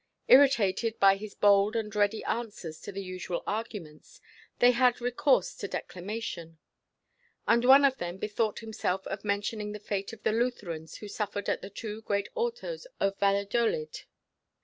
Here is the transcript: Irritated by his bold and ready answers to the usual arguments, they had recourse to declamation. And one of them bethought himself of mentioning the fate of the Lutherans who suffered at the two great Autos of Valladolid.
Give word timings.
Irritated 0.27 0.99
by 0.99 1.15
his 1.15 1.35
bold 1.35 1.75
and 1.75 1.95
ready 1.95 2.23
answers 2.23 2.81
to 2.81 2.91
the 2.91 3.03
usual 3.03 3.43
arguments, 3.45 4.19
they 4.57 4.71
had 4.71 4.99
recourse 4.99 5.53
to 5.57 5.67
declamation. 5.67 6.57
And 7.47 7.63
one 7.65 7.85
of 7.85 7.99
them 7.99 8.17
bethought 8.17 8.61
himself 8.61 9.05
of 9.05 9.23
mentioning 9.23 9.73
the 9.73 9.79
fate 9.79 10.11
of 10.11 10.23
the 10.23 10.31
Lutherans 10.31 10.95
who 10.95 11.07
suffered 11.07 11.47
at 11.49 11.61
the 11.61 11.69
two 11.69 12.01
great 12.01 12.29
Autos 12.33 12.87
of 12.99 13.19
Valladolid. 13.19 14.05